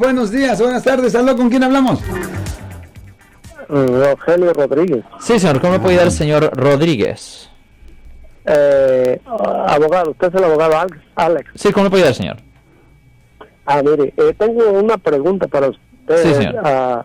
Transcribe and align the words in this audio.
Buenos 0.00 0.30
días, 0.30 0.58
buenas 0.58 0.82
tardes. 0.82 1.14
¿Aló 1.14 1.36
con 1.36 1.50
quién 1.50 1.62
hablamos? 1.62 2.00
Rogelio 3.68 4.54
Rodríguez. 4.54 5.04
Sí, 5.20 5.38
señor. 5.38 5.60
¿Cómo 5.60 5.74
me 5.74 5.78
puede 5.78 5.92
ayudar 5.92 6.06
el 6.06 6.12
señor 6.12 6.50
Rodríguez? 6.56 7.50
Eh, 8.46 9.20
abogado, 9.26 10.12
usted 10.12 10.28
es 10.28 10.34
el 10.36 10.44
abogado 10.44 10.78
Alex. 10.78 10.98
Alex. 11.16 11.50
Sí, 11.54 11.70
¿cómo 11.70 11.84
me 11.84 11.90
puede 11.90 12.04
ayudar, 12.04 12.14
señor? 12.14 12.36
Ah, 13.66 13.82
mire, 13.84 14.14
eh, 14.16 14.34
tengo 14.38 14.70
una 14.70 14.96
pregunta 14.96 15.46
para 15.46 15.68
usted. 15.68 16.16
Sí, 16.22 16.32
señor. 16.32 16.54
Ah, 16.64 17.04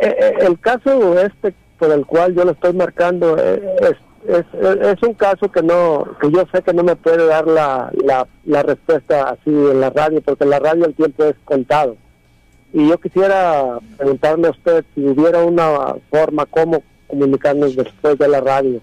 eh, 0.00 0.16
eh, 0.18 0.34
el 0.40 0.58
caso 0.58 1.16
este 1.20 1.54
por 1.78 1.92
el 1.92 2.04
cual 2.06 2.34
yo 2.34 2.44
le 2.44 2.52
estoy 2.52 2.72
marcando 2.72 3.36
eh, 3.38 3.76
es, 3.82 3.92
es, 4.28 4.44
es 4.52 5.02
un 5.02 5.14
caso 5.14 5.50
que 5.50 5.62
no 5.62 6.06
que 6.20 6.30
yo 6.30 6.44
sé 6.52 6.62
que 6.62 6.74
no 6.74 6.84
me 6.84 6.96
puede 6.96 7.26
dar 7.26 7.46
la, 7.46 7.90
la, 8.44 8.62
respuesta 8.62 9.30
así 9.30 9.50
en 9.50 9.80
la 9.80 9.90
radio 9.90 10.20
porque 10.20 10.44
en 10.44 10.50
la 10.50 10.58
radio 10.58 10.84
el 10.84 10.94
tiempo 10.94 11.24
es 11.24 11.34
contado. 11.44 11.96
Y 12.72 12.88
yo 12.88 12.98
quisiera 12.98 13.78
preguntarle 13.96 14.48
a 14.48 14.50
usted 14.50 14.84
si 14.94 15.00
hubiera 15.06 15.42
una 15.42 15.94
forma 16.10 16.44
cómo 16.46 16.82
comunicarnos 17.06 17.74
después 17.74 18.18
de 18.18 18.28
la 18.28 18.40
radio 18.40 18.82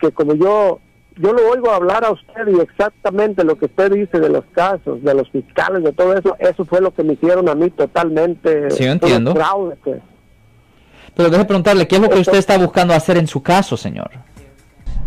que 0.00 0.10
como 0.10 0.34
yo 0.34 0.80
yo 1.20 1.32
lo 1.32 1.50
oigo 1.50 1.70
hablar 1.70 2.04
a 2.04 2.12
usted 2.12 2.46
y 2.46 2.60
exactamente 2.60 3.44
lo 3.44 3.56
que 3.58 3.66
usted 3.66 3.92
dice 3.92 4.20
de 4.20 4.28
los 4.28 4.44
casos, 4.52 5.02
de 5.02 5.14
los 5.14 5.28
fiscales, 5.30 5.82
de 5.82 5.92
todo 5.92 6.14
eso, 6.14 6.36
eso 6.38 6.64
fue 6.64 6.80
lo 6.80 6.94
que 6.94 7.02
me 7.02 7.14
hicieron 7.14 7.48
a 7.48 7.54
mí 7.54 7.70
totalmente. 7.70 8.70
Sí, 8.70 8.84
yo 8.84 8.92
entiendo. 8.92 9.34
fraude, 9.34 9.76
pues. 9.82 10.00
Pero 11.14 11.30
deje 11.30 11.44
preguntarle 11.44 11.88
qué 11.88 11.96
es 11.96 12.02
lo 12.02 12.08
que 12.08 12.20
usted 12.20 12.38
está 12.38 12.56
buscando 12.56 12.94
hacer 12.94 13.16
en 13.16 13.26
su 13.26 13.42
caso, 13.42 13.76
señor. 13.76 14.10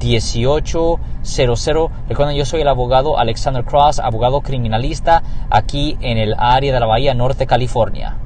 1-800-530-1800. 0.00 1.90
Recuerden, 2.08 2.36
yo 2.36 2.44
soy 2.44 2.60
el 2.62 2.68
abogado 2.68 3.18
Alexander 3.18 3.64
Cross, 3.64 3.98
abogado 4.00 4.40
criminalista 4.40 5.22
aquí 5.50 5.96
en 6.00 6.18
el 6.18 6.34
área 6.38 6.72
de 6.72 6.80
la 6.80 6.86
Bahía 6.86 7.14
Norte, 7.14 7.46
California. 7.46 8.16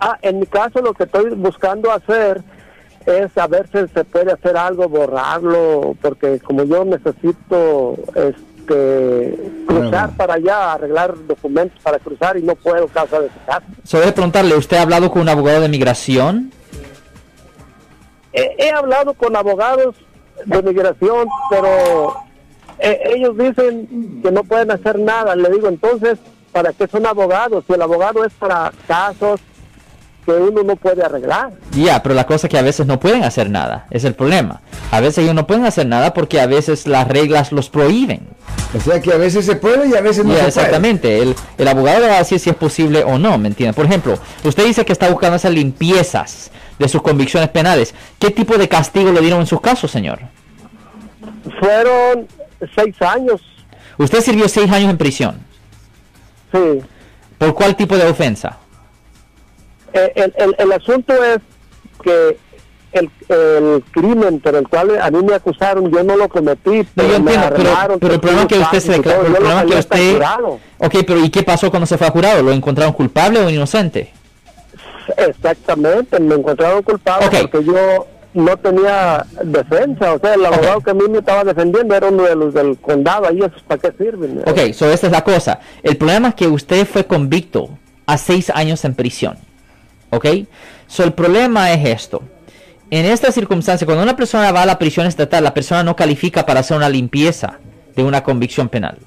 Ah, 0.00 0.16
en 0.22 0.38
mi 0.40 0.46
caso 0.46 0.80
lo 0.80 0.94
que 0.94 1.04
estoy 1.04 1.30
buscando 1.34 1.90
hacer 1.90 2.42
es 3.04 3.32
saber 3.32 3.66
si 3.72 3.78
se 3.92 4.04
puede 4.04 4.32
hacer 4.32 4.56
algo, 4.56 4.88
borrarlo, 4.88 5.96
porque 6.00 6.38
como 6.40 6.62
yo 6.64 6.84
necesito 6.84 7.96
este 8.14 9.34
cruzar 9.66 9.90
Bueno. 9.90 10.16
para 10.16 10.34
allá, 10.34 10.72
arreglar 10.74 11.14
documentos 11.26 11.80
para 11.82 11.98
cruzar 11.98 12.36
y 12.36 12.42
no 12.42 12.54
puedo 12.54 12.86
causa 12.88 13.18
de 13.20 13.26
ese 13.28 13.38
caso. 13.46 13.64
So 13.82 13.98
debe 13.98 14.12
preguntarle, 14.12 14.54
¿usted 14.56 14.76
ha 14.76 14.82
hablado 14.82 15.10
con 15.10 15.22
un 15.22 15.28
abogado 15.30 15.62
de 15.62 15.68
migración? 15.68 16.52
He, 18.34 18.54
he 18.58 18.70
hablado 18.70 19.14
con 19.14 19.34
abogados 19.36 19.96
de 20.44 20.62
migración, 20.62 21.28
pero 21.50 22.14
eh, 22.78 23.00
ellos 23.16 23.36
dicen 23.36 24.20
que 24.22 24.30
no 24.30 24.44
pueden 24.44 24.70
hacer 24.70 24.98
nada. 24.98 25.34
Le 25.34 25.50
digo, 25.50 25.68
entonces, 25.68 26.18
¿para 26.52 26.72
qué 26.72 26.86
son 26.86 27.06
abogados? 27.06 27.64
Si 27.66 27.72
el 27.72 27.82
abogado 27.82 28.24
es 28.24 28.32
para 28.34 28.72
casos 28.86 29.40
que 30.24 30.32
uno 30.32 30.62
no 30.62 30.76
puede 30.76 31.02
arreglar. 31.02 31.52
Ya, 31.72 32.02
pero 32.02 32.14
la 32.14 32.26
cosa 32.26 32.46
es 32.46 32.50
que 32.50 32.58
a 32.58 32.62
veces 32.62 32.86
no 32.86 33.00
pueden 33.00 33.24
hacer 33.24 33.48
nada, 33.48 33.86
es 33.90 34.04
el 34.04 34.14
problema. 34.14 34.60
A 34.90 35.00
veces 35.00 35.18
ellos 35.18 35.34
no 35.34 35.46
pueden 35.46 35.64
hacer 35.64 35.86
nada 35.86 36.12
porque 36.12 36.40
a 36.40 36.46
veces 36.46 36.86
las 36.86 37.08
reglas 37.08 37.50
los 37.50 37.70
prohíben. 37.70 38.28
O 38.76 38.80
sea 38.80 39.00
que 39.00 39.12
a 39.12 39.16
veces 39.16 39.46
se 39.46 39.56
puede 39.56 39.88
y 39.88 39.94
a 39.94 40.02
veces 40.02 40.26
no 40.26 40.34
se 40.34 40.46
exactamente. 40.46 41.22
El, 41.22 41.34
el 41.56 41.68
abogado 41.68 42.00
le 42.00 42.08
va 42.08 42.16
a 42.16 42.18
decir 42.18 42.38
si 42.38 42.50
es 42.50 42.56
posible 42.56 43.04
o 43.04 43.18
no, 43.18 43.38
¿me 43.38 43.48
entiende? 43.48 43.72
Por 43.72 43.86
ejemplo, 43.86 44.18
usted 44.44 44.66
dice 44.66 44.84
que 44.84 44.92
está 44.92 45.08
buscando 45.08 45.36
hacer 45.36 45.52
limpiezas 45.52 46.50
de 46.78 46.88
sus 46.88 47.02
convicciones 47.02 47.48
penales. 47.50 47.94
¿Qué 48.18 48.30
tipo 48.30 48.56
de 48.56 48.68
castigo 48.68 49.12
le 49.12 49.20
dieron 49.20 49.40
en 49.40 49.46
sus 49.46 49.60
casos, 49.60 49.90
señor? 49.90 50.20
Fueron 51.60 52.26
seis 52.74 53.00
años, 53.02 53.40
Usted 53.98 54.20
sirvió 54.20 54.48
seis 54.48 54.70
años 54.70 54.90
en 54.90 54.98
prisión. 54.98 55.40
sí. 56.52 56.80
¿Por 57.36 57.54
cuál 57.54 57.76
tipo 57.76 57.96
de 57.96 58.04
ofensa? 58.08 58.58
Eh, 59.92 60.12
El, 60.16 60.34
el, 60.36 60.56
el 60.58 60.72
asunto 60.72 61.12
es 61.24 61.38
que 62.02 62.36
el, 62.92 63.08
el 63.28 63.84
crimen 63.92 64.40
por 64.40 64.56
el 64.56 64.66
cual 64.66 65.00
a 65.00 65.08
mí 65.10 65.22
me 65.22 65.34
acusaron, 65.34 65.88
yo 65.90 66.02
no 66.02 66.16
lo 66.16 66.28
cometí. 66.28 66.84
No, 66.96 67.04
yo 67.04 67.20
me 67.20 67.32
entiendo, 67.34 67.54
pero, 67.56 67.70
arreglaron 67.70 67.98
pero 68.00 68.14
el 68.14 68.20
problema 68.20 68.42
es 68.42 68.48
que 68.48 68.58
usted 68.58 68.80
se 68.80 68.92
declaró, 68.92 69.26
el 69.26 69.32
problema 69.34 69.64
que 69.66 69.76
usted... 69.76 70.20
Ok, 70.78 70.94
pero 71.06 71.24
¿y 71.24 71.30
qué 71.30 71.44
pasó 71.44 71.70
cuando 71.70 71.86
se 71.86 71.96
fue 71.96 72.08
a 72.08 72.10
jurado? 72.10 72.42
¿Lo 72.42 72.50
encontraron 72.52 72.92
culpable 72.92 73.38
o 73.40 73.48
inocente? 73.50 74.12
Exactamente, 75.18 76.20
me 76.20 76.36
encontraron 76.36 76.82
culpable 76.82 77.28
porque 77.40 77.64
yo 77.64 78.06
no 78.34 78.56
tenía 78.56 79.26
defensa, 79.42 80.14
o 80.14 80.18
sea, 80.18 80.34
el 80.34 80.46
abogado 80.46 80.80
que 80.80 80.90
a 80.90 80.94
mí 80.94 81.02
me 81.08 81.18
estaba 81.18 81.44
defendiendo 81.44 81.94
era 81.94 82.08
uno 82.08 82.22
de 82.22 82.36
los 82.36 82.54
del 82.54 82.78
condado, 82.78 83.26
ahí 83.26 83.38
esos 83.38 83.62
para 83.62 83.80
qué 83.80 83.92
sirven. 83.98 84.42
Ok, 84.46 84.72
so 84.72 84.90
esta 84.90 85.06
es 85.06 85.12
la 85.12 85.24
cosa. 85.24 85.60
El 85.82 85.96
problema 85.96 86.28
es 86.28 86.34
que 86.34 86.46
usted 86.46 86.86
fue 86.86 87.04
convicto 87.06 87.70
a 88.06 88.16
seis 88.16 88.50
años 88.50 88.84
en 88.84 88.94
prisión. 88.94 89.36
Ok, 90.10 90.26
so 90.86 91.02
el 91.04 91.12
problema 91.12 91.72
es 91.72 91.84
esto. 91.84 92.22
En 92.90 93.04
esta 93.04 93.32
circunstancia, 93.32 93.84
cuando 93.84 94.02
una 94.02 94.16
persona 94.16 94.50
va 94.52 94.62
a 94.62 94.66
la 94.66 94.78
prisión 94.78 95.06
estatal, 95.06 95.44
la 95.44 95.52
persona 95.52 95.82
no 95.82 95.94
califica 95.96 96.46
para 96.46 96.60
hacer 96.60 96.76
una 96.76 96.88
limpieza 96.88 97.58
de 97.94 98.02
una 98.02 98.22
convicción 98.22 98.68
penal. 98.68 98.98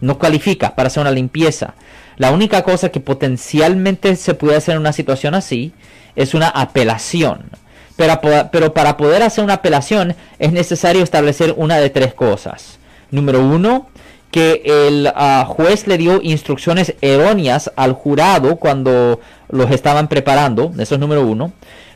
No 0.00 0.18
califica 0.18 0.74
para 0.74 0.86
hacer 0.86 1.00
una 1.00 1.10
limpieza. 1.10 1.74
La 2.18 2.32
única 2.32 2.62
cosa 2.62 2.90
que 2.90 3.00
potencialmente 3.00 4.14
se 4.16 4.34
puede 4.34 4.56
hacer 4.56 4.74
en 4.74 4.80
una 4.80 4.92
situación 4.92 5.34
así 5.34 5.72
es 6.16 6.34
una 6.34 6.48
apelación. 6.48 7.50
Pero, 7.96 8.74
para 8.74 8.96
poder 8.96 9.22
hacer 9.22 9.42
una 9.42 9.54
apelación 9.54 10.14
es 10.38 10.52
necesario 10.52 11.02
establecer 11.02 11.54
una 11.56 11.78
de 11.78 11.90
tres 11.90 12.14
cosas. 12.14 12.78
Número 13.10 13.42
uno, 13.42 13.88
que 14.30 14.62
el 14.64 15.10
ah, 15.14 15.44
juez 15.48 15.86
le 15.86 15.98
dio 15.98 16.20
instrucciones 16.22 16.94
erróneas 17.00 17.72
al 17.74 17.94
jurado 17.94 18.56
cuando 18.56 19.20
los 19.48 19.70
estaban 19.70 20.06
preparando. 20.08 20.72
Eso 20.78 20.94
es 20.94 21.00
número 21.00 21.26
uno. 21.26 21.52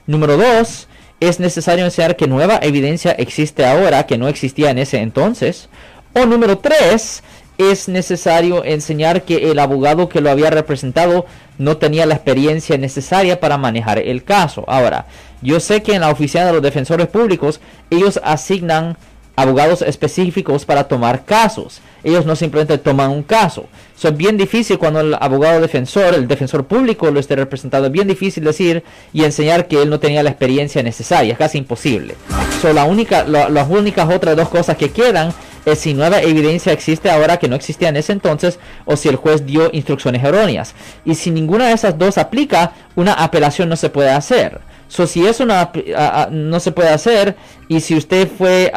Número 0.07 0.37
dos, 0.37 0.89
es 1.21 1.39
necesario 1.39 1.85
enseñar 1.85 2.17
que 2.17 2.27
nueva 2.27 2.59
evidencia 2.63 3.13
existe 3.13 3.65
ahora 3.65 4.07
que 4.07 4.19
no 4.19 4.27
existía 4.27 4.71
en 4.71 4.79
ese 4.79 4.99
entonces. 4.99 5.69
O 6.15 6.27
número 6.27 6.59
tres, 6.59 7.23
es 7.59 7.89
necesario 7.89 8.65
enseñar 8.65 9.23
que 9.23 9.51
el 9.51 9.59
abogado 9.59 10.09
que 10.09 10.21
lo 10.21 10.31
había 10.31 10.51
representado 10.51 11.27
no 11.59 11.77
tenía 11.77 12.07
la 12.07 12.15
experiencia 12.15 12.77
necesaria 12.79 13.39
para 13.41 13.59
manejar 13.59 13.99
el 13.99 14.25
caso. 14.25 14.65
Ahora, 14.67 15.07
yo 15.43 15.61
sé 15.61 15.83
que 15.83 15.95
en 15.95 16.01
la 16.01 16.11
oficina 16.11 16.47
de 16.47 16.53
los 16.55 16.63
defensores 16.63 17.07
públicos 17.09 17.61
ellos 17.91 18.21
asignan 18.25 18.97
abogados 19.35 19.81
específicos 19.83 20.65
para 20.65 20.85
tomar 20.89 21.25
casos. 21.25 21.81
Ellos 22.05 22.27
no 22.27 22.37
simplemente 22.37 22.77
toman 22.79 23.11
un 23.11 23.23
caso. 23.23 23.65
Eso 23.97 24.09
es 24.09 24.17
bien 24.17 24.37
difícil 24.37 24.79
cuando 24.79 25.01
el 25.01 25.15
abogado 25.15 25.61
defensor, 25.61 26.15
el 26.15 26.29
defensor 26.29 26.65
público 26.67 27.11
lo 27.11 27.19
esté 27.21 27.37
representando. 27.37 27.87
Es 27.87 27.93
bien 27.93 28.09
difícil 28.09 28.45
decir 28.45 28.83
y 29.13 29.25
enseñar 29.25 29.69
que 29.69 29.81
él 29.83 29.89
no 29.89 30.01
tenía 30.01 30.23
la 30.23 30.31
experiencia 30.31 30.83
necesaria. 30.83 31.33
Es 31.33 31.39
casi 31.39 31.59
imposible. 31.59 32.15
So, 32.61 32.73
la 32.73 32.85
única, 32.85 33.25
la- 33.25 33.49
las 33.49 33.69
únicas 33.71 34.13
otras 34.13 34.37
dos 34.37 34.49
cosas 34.49 34.77
que 34.77 34.91
quedan 34.91 35.33
es 35.65 35.79
si 35.79 35.95
nueva 35.95 36.21
evidencia 36.23 36.73
existe 36.73 37.11
ahora 37.11 37.37
que 37.39 37.49
no 37.49 37.57
existía 37.57 37.89
en 37.89 37.97
ese 37.97 38.13
entonces 38.13 38.59
o 38.85 38.97
si 38.97 39.09
el 39.09 39.17
juez 39.17 39.47
dio 39.47 39.71
instrucciones 39.73 40.23
erróneas. 40.25 40.75
Y 41.05 41.15
si 41.15 41.31
ninguna 41.31 41.69
de 41.69 41.75
esas 41.75 41.97
dos 41.99 42.19
aplica, 42.19 42.73
una 42.97 43.13
apelación 43.13 43.69
no 43.69 43.77
se 43.77 43.89
puede 43.91 44.11
hacer. 44.11 44.61
So, 44.89 45.07
si 45.07 45.27
es 45.27 45.41
una 45.41 45.61
ap- 45.63 45.77
a- 45.97 46.23
a- 46.25 46.27
no 46.31 46.61
se 46.61 46.73
puede 46.73 46.91
hacer 46.91 47.37
y 47.69 47.81
si 47.81 47.97
usted 47.97 48.29
fue 48.29 48.71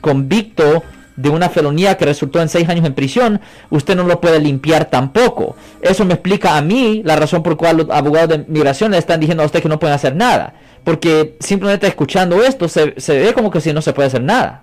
convicto 0.00 0.82
de 1.16 1.30
una 1.30 1.48
felonía 1.48 1.96
que 1.96 2.04
resultó 2.04 2.42
en 2.42 2.48
seis 2.50 2.68
años 2.68 2.84
en 2.84 2.92
prisión, 2.94 3.40
usted 3.70 3.96
no 3.96 4.02
lo 4.04 4.20
puede 4.20 4.38
limpiar 4.38 4.84
tampoco. 4.84 5.56
Eso 5.80 6.04
me 6.04 6.12
explica 6.14 6.56
a 6.56 6.60
mí 6.62 7.00
la 7.04 7.16
razón 7.16 7.42
por 7.42 7.56
cual 7.56 7.78
los 7.78 7.90
abogados 7.90 8.28
de 8.28 8.44
migración 8.46 8.90
le 8.90 8.98
están 8.98 9.18
diciendo 9.20 9.42
a 9.42 9.46
usted 9.46 9.62
que 9.62 9.68
no 9.70 9.78
pueden 9.78 9.94
hacer 9.94 10.14
nada. 10.14 10.52
Porque 10.84 11.36
simplemente 11.40 11.86
escuchando 11.86 12.44
esto 12.44 12.68
se, 12.68 12.94
se 13.00 13.18
ve 13.18 13.32
como 13.32 13.50
que 13.50 13.60
si 13.62 13.72
no 13.72 13.80
se 13.80 13.94
puede 13.94 14.08
hacer 14.08 14.22
nada. 14.22 14.62